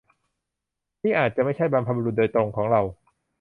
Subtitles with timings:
[1.01, 2.81] ที่อาจจะไม่ใช่บรรพบุรุษโดยตรงของเรา